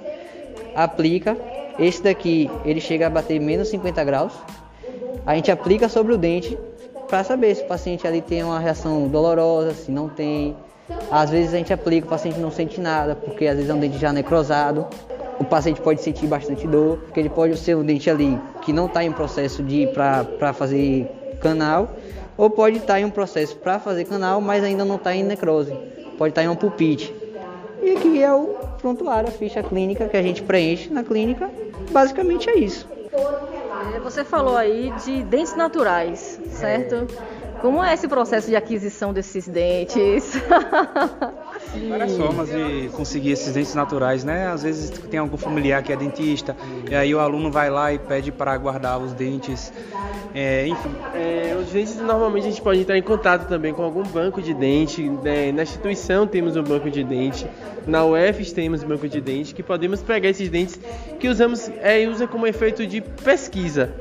aplica. 0.75 1.37
Esse 1.79 2.03
daqui 2.03 2.49
ele 2.65 2.79
chega 2.79 3.07
a 3.07 3.09
bater 3.09 3.39
menos 3.39 3.69
50 3.69 4.03
graus. 4.03 4.33
A 5.25 5.35
gente 5.35 5.51
aplica 5.51 5.89
sobre 5.89 6.13
o 6.13 6.17
dente 6.17 6.57
para 7.09 7.23
saber 7.23 7.55
se 7.55 7.63
o 7.63 7.67
paciente 7.67 8.07
ali 8.07 8.21
tem 8.21 8.43
uma 8.43 8.59
reação 8.59 9.07
dolorosa, 9.07 9.73
se 9.73 9.91
não 9.91 10.07
tem. 10.07 10.55
Às 11.09 11.29
vezes 11.29 11.53
a 11.53 11.57
gente 11.57 11.73
aplica, 11.73 12.05
o 12.07 12.09
paciente 12.09 12.39
não 12.39 12.51
sente 12.51 12.79
nada, 12.79 13.15
porque 13.15 13.47
às 13.47 13.55
vezes 13.55 13.69
é 13.69 13.73
um 13.73 13.79
dente 13.79 13.97
já 13.97 14.13
necrosado. 14.13 14.87
O 15.41 15.43
paciente 15.43 15.81
pode 15.81 16.03
sentir 16.03 16.27
bastante 16.27 16.67
dor, 16.67 16.99
porque 16.99 17.19
ele 17.19 17.29
pode 17.29 17.57
ser 17.57 17.75
um 17.75 17.83
dente 17.83 18.07
ali 18.11 18.39
que 18.61 18.71
não 18.71 18.85
está 18.85 19.03
em 19.03 19.11
processo 19.11 19.63
de 19.63 19.87
para 19.87 20.53
fazer 20.53 21.09
canal, 21.41 21.95
ou 22.37 22.47
pode 22.47 22.77
estar 22.77 22.93
tá 22.93 22.99
em 22.99 23.05
um 23.05 23.09
processo 23.09 23.55
para 23.55 23.79
fazer 23.79 24.05
canal, 24.05 24.39
mas 24.39 24.63
ainda 24.63 24.85
não 24.85 24.97
está 24.97 25.15
em 25.15 25.23
necrose, 25.23 25.71
pode 26.15 26.29
estar 26.29 26.41
tá 26.41 26.45
em 26.45 26.47
um 26.47 26.55
pulpite. 26.55 27.11
E 27.81 27.89
aqui 27.97 28.21
é 28.21 28.31
o 28.31 28.55
prontuário, 28.79 29.29
a 29.29 29.31
ficha 29.31 29.63
clínica 29.63 30.07
que 30.07 30.15
a 30.15 30.21
gente 30.21 30.43
preenche 30.43 30.93
na 30.93 31.03
clínica. 31.03 31.49
Basicamente 31.89 32.47
é 32.47 32.59
isso. 32.59 32.87
É, 33.95 33.99
você 33.99 34.23
falou 34.23 34.55
aí 34.55 34.93
de 35.03 35.23
dentes 35.23 35.55
naturais, 35.55 36.39
certo? 36.51 37.07
Como 37.61 37.83
é 37.83 37.95
esse 37.95 38.07
processo 38.07 38.47
de 38.47 38.55
aquisição 38.55 39.11
desses 39.11 39.47
dentes? 39.47 40.33
várias 41.89 42.15
formas 42.17 42.49
de 42.49 42.89
conseguir 42.89 43.31
esses 43.31 43.53
dentes 43.53 43.73
naturais, 43.73 44.23
né? 44.23 44.47
Às 44.47 44.63
vezes 44.63 44.89
tem 44.89 45.19
algum 45.19 45.37
familiar 45.37 45.81
que 45.83 45.91
é 45.91 45.95
dentista, 45.95 46.55
e 46.89 46.95
aí 46.95 47.13
o 47.13 47.19
aluno 47.19 47.51
vai 47.51 47.69
lá 47.69 47.93
e 47.93 47.99
pede 47.99 48.31
para 48.31 48.55
guardar 48.57 48.99
os 48.99 49.13
dentes. 49.13 49.71
É, 50.33 50.67
enfim. 50.67 50.91
É, 51.13 51.57
os 51.59 51.69
dentes 51.69 51.95
normalmente 51.97 52.47
a 52.47 52.49
gente 52.49 52.61
pode 52.61 52.79
entrar 52.79 52.97
em 52.97 53.01
contato 53.01 53.47
também 53.47 53.73
com 53.73 53.83
algum 53.83 54.03
banco 54.03 54.41
de 54.41 54.53
dente. 54.53 55.01
Né? 55.03 55.51
Na 55.51 55.63
instituição 55.63 56.25
temos 56.25 56.55
um 56.55 56.63
banco 56.63 56.89
de 56.89 57.03
dente, 57.03 57.45
na 57.85 58.05
UFS 58.05 58.51
temos 58.53 58.83
um 58.83 58.87
banco 58.87 59.07
de 59.07 59.19
dente, 59.19 59.53
que 59.53 59.63
podemos 59.63 60.01
pegar 60.01 60.29
esses 60.29 60.49
dentes 60.49 60.79
que 61.19 61.27
usamos 61.27 61.69
é, 61.81 62.07
usa 62.07 62.27
como 62.27 62.47
efeito 62.47 62.85
de 62.85 63.01
pesquisa. 63.01 63.93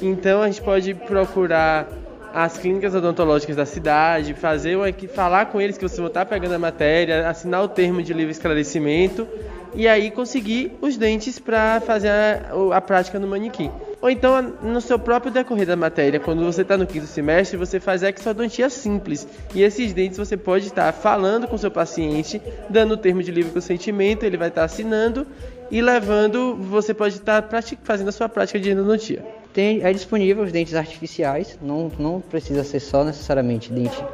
Então 0.00 0.42
a 0.42 0.46
gente 0.46 0.62
pode 0.62 0.94
procurar 0.94 1.88
as 2.36 2.58
clínicas 2.58 2.94
odontológicas 2.94 3.56
da 3.56 3.64
cidade, 3.64 4.34
fazer 4.34 4.76
uma, 4.76 4.92
falar 5.14 5.46
com 5.46 5.58
eles 5.58 5.78
que 5.78 5.88
você 5.88 5.96
vai 6.02 6.08
estar 6.08 6.26
pegando 6.26 6.52
a 6.52 6.58
matéria, 6.58 7.30
assinar 7.30 7.64
o 7.64 7.68
termo 7.68 8.02
de 8.02 8.12
livre 8.12 8.30
esclarecimento 8.30 9.26
e 9.74 9.88
aí 9.88 10.10
conseguir 10.10 10.76
os 10.82 10.98
dentes 10.98 11.38
para 11.38 11.80
fazer 11.80 12.10
a, 12.10 12.42
a, 12.74 12.80
prática 12.82 13.18
no 13.18 13.26
manequim. 13.26 13.70
Ou 14.02 14.10
então, 14.10 14.52
no 14.62 14.82
seu 14.82 14.98
próprio 14.98 15.32
decorrer 15.32 15.66
da 15.66 15.76
matéria, 15.76 16.20
quando 16.20 16.44
você 16.44 16.60
está 16.60 16.76
no 16.76 16.86
quinto 16.86 17.06
semestre, 17.06 17.56
você 17.56 17.80
faz 17.80 18.02
exodontia 18.02 18.68
simples. 18.68 19.26
E 19.54 19.62
esses 19.62 19.94
dentes 19.94 20.18
você 20.18 20.36
pode 20.36 20.66
estar 20.66 20.92
falando 20.92 21.48
com 21.48 21.56
seu 21.56 21.70
paciente, 21.70 22.42
dando 22.68 22.92
o 22.92 22.96
termo 22.98 23.22
de 23.22 23.30
livre 23.30 23.50
consentimento, 23.50 24.24
ele 24.24 24.36
vai 24.36 24.48
estar 24.48 24.64
assinando 24.64 25.26
e 25.70 25.80
levando, 25.80 26.54
você 26.54 26.92
pode 26.92 27.14
estar 27.14 27.48
fazendo 27.82 28.08
a 28.08 28.12
sua 28.12 28.28
prática 28.28 28.60
de 28.60 28.70
endodontia. 28.70 29.24
Tem, 29.56 29.82
é 29.82 29.90
disponível 29.90 30.44
os 30.44 30.52
dentes 30.52 30.74
artificiais, 30.74 31.58
não, 31.62 31.90
não 31.98 32.20
precisa 32.20 32.62
ser 32.62 32.78
só 32.78 33.02
necessariamente 33.02 33.72
dente 33.72 34.04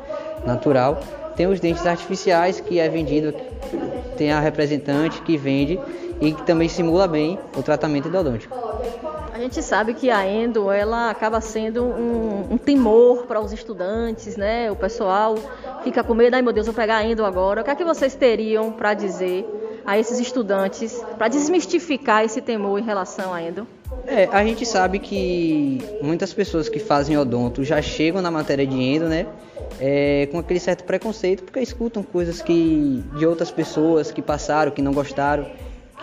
natural. 0.47 1.01
Tem 1.35 1.49
os 1.49 1.59
dentes 1.59 1.85
artificiais 1.85 2.61
que 2.61 2.79
é 2.79 2.89
vendido, 2.89 3.35
tem 4.17 4.31
a 4.31 4.39
representante 4.39 5.21
que 5.23 5.37
vende 5.37 5.81
e 6.21 6.31
que 6.31 6.43
também 6.47 6.69
simula 6.69 7.09
bem 7.09 7.41
o 7.57 7.61
tratamento 7.61 8.07
endodôntico. 8.07 8.57
A 9.35 9.39
gente 9.41 9.61
sabe 9.65 9.95
que 9.95 10.13
a 10.13 10.25
endo 10.25 10.71
ela 10.71 11.11
acaba 11.11 11.41
sendo 11.41 11.83
um, 11.83 12.53
um 12.53 12.57
temor 12.57 13.27
para 13.27 13.41
os 13.41 13.53
estudantes, 13.53 14.37
né? 14.37 14.71
O 14.71 14.77
pessoal 14.77 15.35
fica 15.83 16.05
com 16.05 16.15
medo, 16.15 16.35
ai 16.35 16.43
meu 16.43 16.53
Deus, 16.53 16.67
vou 16.67 16.75
pegar 16.75 16.99
a 16.99 17.05
endo 17.05 17.25
agora. 17.25 17.63
O 17.63 17.65
que 17.65 17.71
é 17.71 17.75
que 17.75 17.83
vocês 17.83 18.15
teriam 18.15 18.71
para 18.71 18.95
dizer 18.95 19.45
a 19.85 19.99
esses 19.99 20.19
estudantes 20.19 21.03
para 21.17 21.29
desmistificar 21.29 22.25
esse 22.25 22.41
temor 22.41 22.79
em 22.79 22.83
relação 22.83 23.33
à 23.33 23.43
endo? 23.43 23.67
É, 24.07 24.29
a 24.33 24.45
gente 24.45 24.65
sabe 24.67 24.99
que 24.99 25.81
muitas 26.03 26.33
pessoas 26.33 26.69
que 26.69 26.79
fazem 26.79 27.17
odonto 27.17 27.62
já 27.62 27.81
chegam 27.81 28.21
na 28.23 28.31
matéria 28.31 28.67
de 28.67 28.77
endo, 28.77 29.09
né? 29.09 29.27
É, 29.81 30.29
com 30.31 30.39
aquele 30.39 30.61
certo 30.61 30.85
preconceito, 30.85 31.43
porque 31.45 31.61
escutam 31.61 32.03
coisas 32.03 32.43
que 32.43 33.03
de 33.17 33.27
outras 33.27 33.51
pessoas 33.51 34.11
que 34.11 34.21
passaram, 34.21 34.71
que 34.71 34.83
não 34.83 34.93
gostaram, 34.93 35.47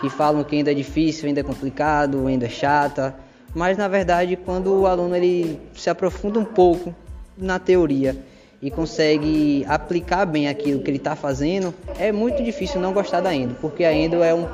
que 0.00 0.08
falam 0.08 0.42
que 0.44 0.56
ainda 0.56 0.70
é 0.70 0.74
difícil, 0.74 1.28
ainda 1.28 1.40
é 1.40 1.42
complicado, 1.42 2.26
ainda 2.26 2.46
é 2.46 2.48
chata. 2.48 3.14
Mas 3.54 3.76
na 3.76 3.88
verdade, 3.88 4.36
quando 4.36 4.72
o 4.72 4.86
aluno 4.86 5.14
ele 5.14 5.60
se 5.74 5.90
aprofunda 5.90 6.38
um 6.38 6.44
pouco 6.44 6.94
na 7.36 7.58
teoria 7.58 8.16
e 8.62 8.70
consegue 8.70 9.64
aplicar 9.68 10.26
bem 10.26 10.48
aquilo 10.48 10.82
que 10.82 10.90
ele 10.90 10.98
está 10.98 11.16
fazendo, 11.16 11.74
é 11.98 12.12
muito 12.12 12.42
difícil 12.42 12.80
não 12.80 12.92
gostar 12.92 13.20
da 13.20 13.34
endo, 13.34 13.54
porque 13.60 13.84
a 13.84 13.92
endo 13.92 14.22
é 14.22 14.34
um 14.34 14.46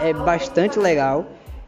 é 0.00 0.12
bastante 0.12 0.78
legal 0.78 1.24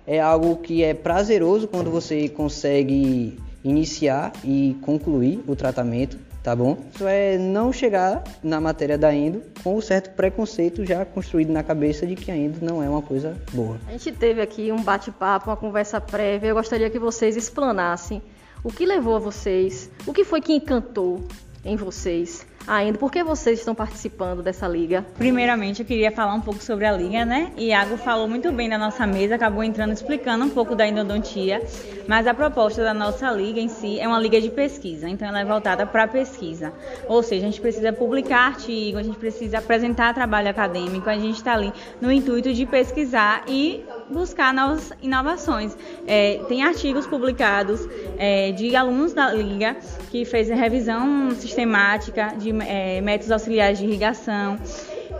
é 0.06 0.20
algo 0.20 0.56
que 0.56 0.84
é 0.84 0.94
prazeroso 0.94 1.66
quando 1.66 1.90
você 1.90 2.28
consegue 2.28 3.38
iniciar 3.64 4.32
e 4.44 4.76
concluir 4.82 5.42
o 5.48 5.56
tratamento, 5.56 6.16
tá 6.42 6.54
bom? 6.54 6.78
Isso 6.94 7.06
é 7.08 7.36
não 7.36 7.72
chegar 7.72 8.22
na 8.42 8.60
matéria 8.60 8.96
da 8.96 9.12
endo 9.12 9.42
com 9.64 9.76
um 9.76 9.80
certo 9.80 10.14
preconceito 10.14 10.86
já 10.86 11.04
construído 11.04 11.50
na 11.50 11.64
cabeça 11.64 12.06
de 12.06 12.14
que 12.14 12.30
a 12.30 12.36
endo 12.36 12.64
não 12.64 12.80
é 12.80 12.88
uma 12.88 13.02
coisa 13.02 13.36
boa. 13.52 13.76
A 13.88 13.92
gente 13.92 14.12
teve 14.12 14.40
aqui 14.40 14.70
um 14.70 14.80
bate-papo, 14.80 15.50
uma 15.50 15.56
conversa 15.56 16.00
prévia. 16.00 16.48
Eu 16.48 16.54
gostaria 16.54 16.88
que 16.88 16.98
vocês 17.00 17.36
explanassem 17.36 18.22
o 18.62 18.70
que 18.70 18.86
levou 18.86 19.16
a 19.16 19.18
vocês, 19.18 19.90
o 20.06 20.12
que 20.12 20.22
foi 20.24 20.40
que 20.40 20.52
encantou 20.52 21.24
em 21.66 21.76
vocês 21.76 22.46
ainda. 22.66 22.98
Por 22.98 23.10
que 23.10 23.22
vocês 23.22 23.58
estão 23.58 23.74
participando 23.74 24.42
dessa 24.42 24.66
liga? 24.66 25.04
Primeiramente, 25.16 25.80
eu 25.80 25.86
queria 25.86 26.10
falar 26.10 26.34
um 26.34 26.40
pouco 26.40 26.62
sobre 26.62 26.84
a 26.84 26.92
liga, 26.92 27.24
né? 27.24 27.52
Iago 27.56 27.96
falou 27.96 28.28
muito 28.28 28.50
bem 28.52 28.68
da 28.68 28.78
nossa 28.78 29.06
mesa, 29.06 29.36
acabou 29.36 29.62
entrando 29.62 29.92
explicando 29.92 30.44
um 30.44 30.50
pouco 30.50 30.74
da 30.74 30.86
endodontia, 30.86 31.62
mas 32.08 32.26
a 32.26 32.34
proposta 32.34 32.82
da 32.82 32.92
nossa 32.92 33.30
liga 33.30 33.60
em 33.60 33.68
si 33.68 34.00
é 34.00 34.06
uma 34.08 34.18
liga 34.18 34.40
de 34.40 34.50
pesquisa, 34.50 35.08
então 35.08 35.28
ela 35.28 35.40
é 35.40 35.44
voltada 35.44 35.86
para 35.86 36.08
pesquisa. 36.08 36.72
Ou 37.08 37.22
seja, 37.22 37.46
a 37.46 37.50
gente 37.50 37.60
precisa 37.60 37.92
publicar 37.92 38.46
artigos, 38.46 39.00
a 39.00 39.02
gente 39.02 39.18
precisa 39.18 39.58
apresentar 39.58 40.14
trabalho 40.14 40.48
acadêmico, 40.48 41.08
a 41.08 41.18
gente 41.18 41.36
está 41.36 41.54
ali 41.54 41.72
no 42.00 42.10
intuito 42.10 42.52
de 42.52 42.66
pesquisar 42.66 43.44
e 43.48 43.84
buscar 44.10 44.52
novas 44.52 44.92
inovações. 45.02 45.76
É, 46.06 46.40
tem 46.48 46.62
artigos 46.62 47.06
publicados 47.06 47.88
é, 48.18 48.52
de 48.52 48.74
alunos 48.76 49.12
da 49.12 49.32
liga 49.32 49.76
que 50.10 50.24
fez 50.24 50.50
a 50.50 50.54
revisão 50.54 51.30
sistemática 51.32 52.34
de 52.36 52.50
é, 52.62 53.00
métodos 53.00 53.30
auxiliares 53.30 53.78
de 53.78 53.84
irrigação, 53.84 54.58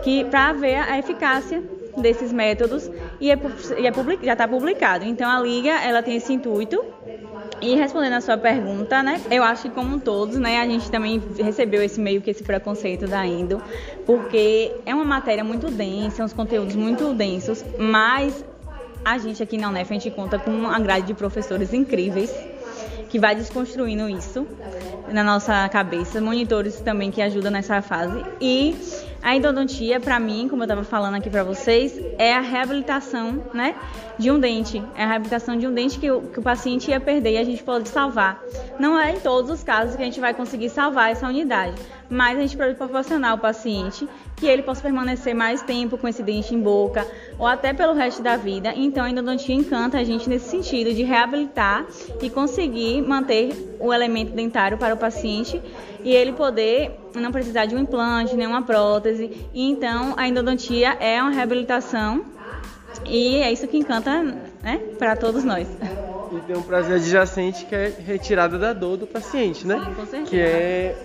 que 0.03 0.23
para 0.25 0.53
ver 0.53 0.75
a 0.75 0.97
eficácia 0.97 1.63
desses 1.97 2.31
métodos 2.31 2.89
e, 3.19 3.31
é, 3.31 3.39
e 3.77 3.87
é 3.87 3.93
já 4.23 4.33
está 4.33 4.47
publicado. 4.47 5.03
Então 5.05 5.29
a 5.29 5.39
liga 5.41 5.71
ela 5.81 6.01
tem 6.03 6.15
esse 6.15 6.31
intuito 6.31 6.83
e 7.61 7.75
respondendo 7.75 8.13
a 8.13 8.21
sua 8.21 8.37
pergunta, 8.37 9.01
né? 9.01 9.19
Eu 9.31 9.43
acho 9.43 9.63
que 9.63 9.69
como 9.69 9.99
todos, 9.99 10.37
né, 10.37 10.59
a 10.59 10.65
gente 10.65 10.91
também 10.91 11.21
recebeu 11.37 11.81
esse 11.81 11.99
meio 11.99 12.21
que 12.21 12.29
esse 12.29 12.43
preconceito 12.43 13.07
da 13.07 13.25
Indo, 13.25 13.61
porque 14.05 14.75
é 14.85 14.93
uma 14.93 15.05
matéria 15.05 15.43
muito 15.43 15.71
densa, 15.71 16.23
uns 16.23 16.33
conteúdos 16.33 16.75
muito 16.75 17.13
densos, 17.13 17.65
mas 17.79 18.45
a 19.11 19.17
gente 19.17 19.41
aqui 19.41 19.57
na 19.57 19.69
UNEF 19.69 19.89
a 19.89 19.93
gente 19.93 20.11
conta 20.11 20.37
com 20.37 20.51
uma 20.51 20.79
grade 20.79 21.07
de 21.07 21.13
professores 21.13 21.73
incríveis 21.73 22.33
que 23.09 23.17
vai 23.17 23.35
desconstruindo 23.35 24.09
isso 24.09 24.45
na 25.09 25.23
nossa 25.23 25.67
cabeça, 25.69 26.19
monitores 26.19 26.81
também 26.81 27.09
que 27.09 27.21
ajudam 27.21 27.49
nessa 27.49 27.81
fase 27.81 28.21
e 28.41 28.75
a 29.21 29.35
endodontia, 29.35 29.99
para 29.99 30.19
mim, 30.19 30.47
como 30.47 30.61
eu 30.61 30.65
estava 30.65 30.83
falando 30.83 31.15
aqui 31.15 31.29
para 31.29 31.43
vocês, 31.43 31.99
é 32.17 32.33
a 32.33 32.39
reabilitação 32.39 33.43
né, 33.53 33.75
de 34.17 34.29
um 34.29 34.39
dente. 34.39 34.81
É 34.95 35.03
a 35.03 35.07
reabilitação 35.07 35.57
de 35.57 35.67
um 35.67 35.73
dente 35.73 35.99
que 35.99 36.09
o, 36.09 36.21
que 36.21 36.39
o 36.39 36.41
paciente 36.41 36.91
ia 36.91 36.99
perder 36.99 37.31
e 37.31 37.37
a 37.37 37.43
gente 37.43 37.63
pode 37.63 37.89
salvar. 37.89 38.41
Não 38.79 38.97
é 38.97 39.15
em 39.15 39.19
todos 39.19 39.49
os 39.49 39.63
casos 39.63 39.95
que 39.95 40.01
a 40.01 40.05
gente 40.05 40.19
vai 40.19 40.33
conseguir 40.33 40.69
salvar 40.69 41.11
essa 41.11 41.27
unidade, 41.27 41.75
mas 42.09 42.37
a 42.37 42.41
gente 42.41 42.55
pode 42.55 42.75
proporcionar 42.75 43.31
ao 43.31 43.37
paciente 43.37 44.07
que 44.37 44.45
ele 44.45 44.61
possa 44.61 44.81
permanecer 44.81 45.33
mais 45.33 45.63
tempo 45.63 45.97
com 45.97 46.07
esse 46.07 46.21
dente 46.21 46.53
em 46.53 46.61
boca 46.61 47.05
ou 47.39 47.47
até 47.47 47.73
pelo 47.73 47.93
resto 47.93 48.21
da 48.21 48.37
vida. 48.37 48.71
Então 48.75 49.03
a 49.03 49.09
endodontia 49.09 49.55
encanta 49.55 49.97
a 49.97 50.03
gente 50.03 50.29
nesse 50.29 50.49
sentido 50.49 50.93
de 50.93 51.03
reabilitar 51.03 51.85
e 52.21 52.29
conseguir 52.29 53.01
manter 53.01 53.77
o 53.79 53.91
elemento 53.91 54.31
dentário 54.33 54.77
para 54.77 54.93
o 54.93 54.97
paciente 54.97 55.59
e 56.03 56.11
ele 56.13 56.33
poder 56.33 56.91
não 57.15 57.31
precisar 57.31 57.65
de 57.65 57.75
um 57.75 57.79
implante, 57.79 58.35
nem 58.35 58.45
uma 58.45 58.61
prótese. 58.61 59.47
E 59.53 59.69
então 59.71 60.13
a 60.15 60.27
endodontia 60.27 60.95
é 60.99 61.19
uma 61.19 61.31
reabilitação 61.31 62.23
e 63.05 63.37
é 63.37 63.51
isso 63.51 63.67
que 63.67 63.77
encanta 63.77 64.21
né, 64.61 64.79
para 64.99 65.15
todos 65.15 65.43
nós. 65.43 65.67
E 66.31 66.39
tem 66.41 66.55
um 66.55 66.61
prazer 66.61 66.97
adjacente 66.97 67.65
que 67.65 67.73
é 67.73 67.91
retirada 68.05 68.59
da 68.59 68.71
dor 68.71 68.97
do 68.97 69.07
paciente, 69.07 69.65
né? 69.65 69.79
Sim, 69.79 69.93
com 69.95 70.05
certeza. 70.05 70.29
Que 70.29 70.39
é, 70.39 70.95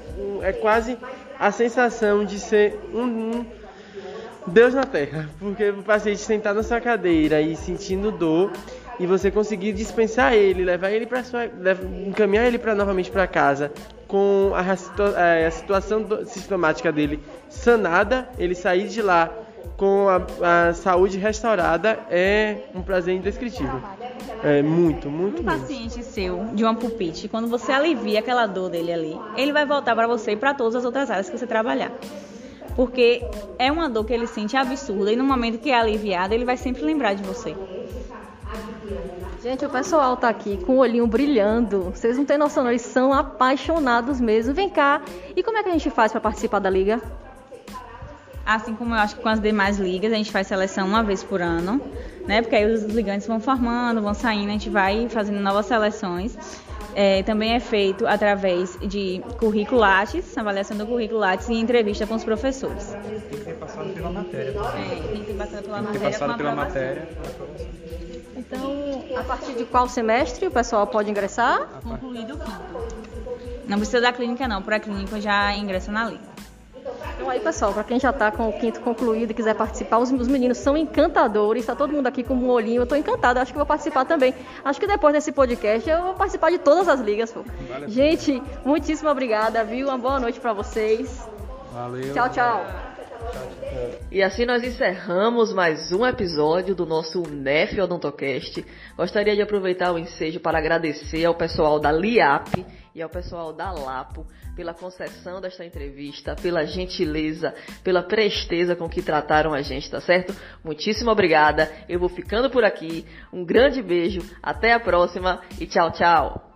é 0.42 0.52
quase 0.52 0.98
a 1.42 1.50
sensação 1.50 2.24
de 2.24 2.38
ser 2.38 2.78
um, 2.94 3.44
Deus 4.46 4.72
na 4.74 4.84
Terra, 4.84 5.28
porque 5.40 5.70
o 5.70 5.82
paciente 5.82 6.20
sentar 6.20 6.54
na 6.54 6.62
sua 6.62 6.80
cadeira 6.80 7.40
e 7.40 7.56
sentindo 7.56 8.12
dor 8.12 8.52
e 9.00 9.08
você 9.08 9.28
conseguir 9.28 9.72
dispensar 9.72 10.34
ele, 10.34 10.64
levar 10.64 10.92
ele 10.92 11.04
para 11.04 11.24
sua, 11.24 11.46
encaminhar 12.06 12.46
ele 12.46 12.58
para 12.58 12.76
novamente 12.76 13.10
para 13.10 13.26
casa 13.26 13.72
com 14.06 14.52
a, 14.54 14.60
a, 14.60 15.46
a 15.48 15.50
situação 15.50 16.04
do, 16.04 16.24
sistemática 16.26 16.92
dele 16.92 17.18
sanada, 17.48 18.28
ele 18.38 18.54
sair 18.54 18.86
de 18.86 19.02
lá 19.02 19.28
com 19.76 20.08
a, 20.08 20.68
a, 20.68 20.74
saúde 20.74 21.18
restaurada 21.18 21.98
é 22.10 22.64
um 22.74 22.82
prazer 22.82 23.14
indescritível. 23.14 23.80
É 24.42 24.62
muito, 24.62 25.10
muito. 25.10 25.42
Um 25.42 25.44
paciente 25.44 26.02
seu 26.02 26.46
de 26.52 26.64
uma 26.64 26.74
pulpite, 26.74 27.28
quando 27.28 27.48
você 27.48 27.72
alivia 27.72 28.18
aquela 28.18 28.46
dor 28.46 28.70
dele 28.70 28.92
ali, 28.92 29.20
ele 29.36 29.52
vai 29.52 29.64
voltar 29.64 29.94
para 29.94 30.06
você 30.06 30.32
e 30.32 30.36
para 30.36 30.54
todas 30.54 30.76
as 30.76 30.84
outras 30.84 31.10
áreas 31.10 31.28
que 31.28 31.38
você 31.38 31.46
trabalhar. 31.46 31.92
Porque 32.74 33.22
é 33.58 33.70
uma 33.70 33.88
dor 33.88 34.04
que 34.04 34.12
ele 34.12 34.26
sente 34.26 34.56
absurda 34.56 35.12
e 35.12 35.16
no 35.16 35.24
momento 35.24 35.58
que 35.58 35.70
é 35.70 35.78
aliviada, 35.78 36.34
ele 36.34 36.44
vai 36.44 36.56
sempre 36.56 36.82
lembrar 36.82 37.14
de 37.14 37.22
você. 37.22 37.54
Gente, 39.42 39.66
o 39.66 39.68
pessoal 39.68 40.16
tá 40.16 40.28
aqui 40.28 40.56
com 40.64 40.76
o 40.76 40.78
olhinho 40.78 41.06
brilhando. 41.06 41.90
Vocês 41.90 42.16
não 42.16 42.24
têm 42.24 42.38
noção, 42.38 42.68
eles 42.68 42.82
são 42.82 43.12
apaixonados 43.12 44.20
mesmo. 44.20 44.54
Vem 44.54 44.70
cá. 44.70 45.02
E 45.34 45.42
como 45.42 45.58
é 45.58 45.64
que 45.64 45.68
a 45.68 45.72
gente 45.72 45.90
faz 45.90 46.12
para 46.12 46.20
participar 46.20 46.60
da 46.60 46.70
liga? 46.70 47.02
Assim 48.44 48.74
como 48.74 48.94
eu 48.94 48.98
acho 48.98 49.16
que 49.16 49.22
com 49.22 49.28
as 49.28 49.40
demais 49.40 49.78
ligas, 49.78 50.12
a 50.12 50.16
gente 50.16 50.32
faz 50.32 50.46
seleção 50.48 50.86
uma 50.86 51.02
vez 51.02 51.22
por 51.22 51.40
ano, 51.40 51.80
né? 52.26 52.42
Porque 52.42 52.56
aí 52.56 52.64
os 52.64 52.82
ligantes 52.84 53.26
vão 53.26 53.38
formando, 53.38 54.02
vão 54.02 54.14
saindo, 54.14 54.48
a 54.48 54.52
gente 54.52 54.68
vai 54.68 55.08
fazendo 55.08 55.40
novas 55.40 55.66
seleções. 55.66 56.36
é, 56.94 57.22
também 57.22 57.54
é 57.54 57.60
feito 57.60 58.06
através 58.06 58.78
de 58.80 59.22
currículo 59.38 59.80
Lattes, 59.80 60.36
avaliação 60.36 60.76
do 60.76 60.86
currículo 60.86 61.20
Lattes 61.20 61.48
e 61.48 61.54
entrevista 61.54 62.06
com 62.06 62.14
os 62.14 62.24
professores. 62.24 62.94
Tem 63.02 63.20
que 63.20 63.44
ter 63.44 63.54
passado 63.54 63.88
pela 63.94 64.10
matéria 64.10 64.52
também. 64.52 64.92
É, 64.92 65.02
tem 65.12 65.20
que 65.20 65.26
ter 65.26 65.34
passado 65.34 65.62
pela 65.62 65.78
tem 65.78 65.86
que 65.86 65.92
ter 65.92 65.98
matéria. 65.98 66.18
passado 66.18 66.36
pela 66.36 66.54
matéria. 66.54 67.08
Então, 68.36 69.04
a 69.16 69.24
partir 69.24 69.54
de 69.54 69.64
qual 69.64 69.88
semestre 69.88 70.46
o 70.46 70.50
pessoal 70.50 70.86
pode 70.86 71.10
ingressar? 71.10 71.68
Concluído 71.82 72.34
o 72.34 72.38
quinto. 72.38 73.02
Não 73.66 73.78
precisa 73.78 74.00
da 74.00 74.12
clínica 74.12 74.46
não, 74.46 74.60
para 74.60 74.76
a 74.76 74.80
clínica 74.80 75.20
já 75.20 75.54
ingressa 75.56 75.90
na 75.90 76.04
liga. 76.06 76.31
Então 77.14 77.28
aí, 77.28 77.40
pessoal, 77.40 77.72
para 77.72 77.84
quem 77.84 77.98
já 77.98 78.10
está 78.10 78.30
com 78.30 78.48
o 78.48 78.52
quinto 78.52 78.80
concluído 78.80 79.30
e 79.30 79.34
quiser 79.34 79.54
participar, 79.54 79.98
os, 79.98 80.10
os 80.10 80.28
meninos 80.28 80.58
são 80.58 80.76
encantadores, 80.76 81.62
está 81.62 81.74
todo 81.74 81.92
mundo 81.92 82.06
aqui 82.06 82.22
com 82.22 82.34
um 82.34 82.50
olhinho, 82.50 82.80
eu 82.80 82.84
estou 82.84 82.96
encantada, 82.96 83.40
acho 83.40 83.52
que 83.52 83.58
vou 83.58 83.66
participar 83.66 84.04
também. 84.04 84.34
Acho 84.64 84.80
que 84.80 84.86
depois 84.86 85.12
desse 85.12 85.32
podcast 85.32 85.88
eu 85.88 86.02
vou 86.02 86.14
participar 86.14 86.50
de 86.50 86.58
todas 86.58 86.88
as 86.88 87.00
ligas. 87.00 87.32
Pô. 87.32 87.44
Vale 87.68 87.88
Gente, 87.88 88.42
muitíssimo 88.64 89.10
obrigada, 89.10 89.64
viu? 89.64 89.88
Uma 89.88 89.98
boa 89.98 90.20
noite 90.20 90.40
para 90.40 90.52
vocês. 90.52 91.41
Valeu. 91.72 92.12
Tchau, 92.12 92.28
tchau. 92.28 92.66
E 94.10 94.22
assim 94.22 94.44
nós 94.44 94.62
encerramos 94.62 95.52
mais 95.54 95.90
um 95.90 96.04
episódio 96.04 96.74
do 96.74 96.84
nosso 96.84 97.22
NEF 97.22 97.80
Odontocast. 97.80 98.62
Gostaria 98.94 99.34
de 99.34 99.40
aproveitar 99.40 99.90
o 99.90 99.98
ensejo 99.98 100.38
para 100.38 100.58
agradecer 100.58 101.24
ao 101.24 101.34
pessoal 101.34 101.80
da 101.80 101.90
LIAP 101.90 102.66
e 102.94 103.00
ao 103.00 103.08
pessoal 103.08 103.54
da 103.54 103.72
LAPO 103.72 104.26
pela 104.54 104.74
concessão 104.74 105.40
desta 105.40 105.64
entrevista, 105.64 106.36
pela 106.36 106.66
gentileza, 106.66 107.54
pela 107.82 108.02
presteza 108.02 108.76
com 108.76 108.86
que 108.86 109.00
trataram 109.00 109.54
a 109.54 109.62
gente, 109.62 109.90
tá 109.90 110.00
certo? 110.00 110.36
Muitíssimo 110.62 111.10
obrigada. 111.10 111.72
Eu 111.88 111.98
vou 111.98 112.10
ficando 112.10 112.50
por 112.50 112.64
aqui. 112.64 113.06
Um 113.32 113.46
grande 113.46 113.80
beijo, 113.80 114.20
até 114.42 114.74
a 114.74 114.80
próxima 114.80 115.40
e 115.58 115.66
tchau, 115.66 115.90
tchau. 115.90 116.51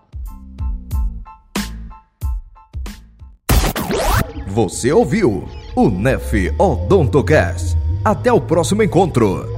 Você 4.56 4.90
ouviu 4.90 5.44
o 5.74 5.90
NEF 5.90 6.50
Odontocast. 6.58 7.76
Até 8.02 8.32
o 8.32 8.40
próximo 8.40 8.82
encontro. 8.82 9.55